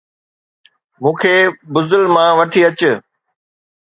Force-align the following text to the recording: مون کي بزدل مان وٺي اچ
مون 1.01 1.13
کي 1.21 1.33
بزدل 1.73 2.03
مان 2.13 2.29
وٺي 2.37 2.61
اچ 2.69 2.79